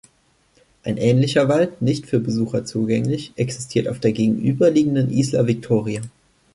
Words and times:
Ein 0.83 0.97
ähnlicher 0.97 1.47
Wald, 1.47 1.79
nicht 1.79 2.07
für 2.07 2.19
Besucher 2.19 2.65
zugänglich, 2.65 3.33
existiert 3.35 3.87
auf 3.87 3.99
der 3.99 4.13
gegenüberliegenden 4.13 5.11
Isla 5.11 5.45
Victoria. 5.45 6.01